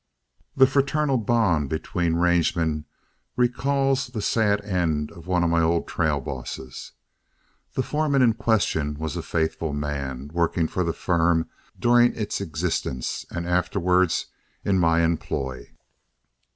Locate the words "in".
8.23-8.33, 14.65-14.79